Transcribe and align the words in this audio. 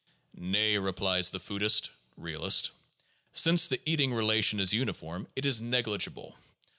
Nay, 0.35 0.79
replies 0.79 1.29
the 1.29 1.39
foodist 1.39 1.91
(realist): 2.17 2.71
Since 3.33 3.67
the 3.67 3.79
eating 3.85 4.11
relation 4.15 4.59
is 4.59 4.73
uniform, 4.73 5.27
it 5.35 5.45
is 5.45 5.61
negligible. 5.61 6.35